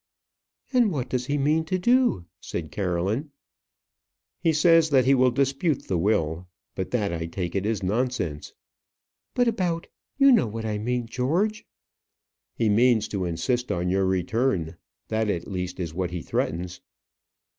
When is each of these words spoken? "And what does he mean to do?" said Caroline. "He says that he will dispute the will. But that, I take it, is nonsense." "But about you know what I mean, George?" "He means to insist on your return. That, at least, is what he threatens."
"And 0.73 0.89
what 0.91 1.09
does 1.09 1.27
he 1.27 1.37
mean 1.37 1.63
to 1.65 1.77
do?" 1.77 2.25
said 2.39 2.71
Caroline. 2.71 3.29
"He 4.39 4.51
says 4.51 4.89
that 4.89 5.05
he 5.05 5.13
will 5.13 5.29
dispute 5.29 5.83
the 5.87 5.97
will. 5.99 6.47
But 6.73 6.89
that, 6.89 7.13
I 7.13 7.27
take 7.27 7.53
it, 7.53 7.67
is 7.67 7.83
nonsense." 7.83 8.53
"But 9.35 9.47
about 9.47 9.85
you 10.17 10.31
know 10.31 10.47
what 10.47 10.65
I 10.65 10.79
mean, 10.79 11.05
George?" 11.05 11.67
"He 12.55 12.67
means 12.67 13.07
to 13.09 13.25
insist 13.25 13.71
on 13.71 13.89
your 13.91 14.07
return. 14.07 14.75
That, 15.09 15.29
at 15.29 15.47
least, 15.47 15.79
is 15.79 15.93
what 15.93 16.09
he 16.09 16.23
threatens." 16.23 16.81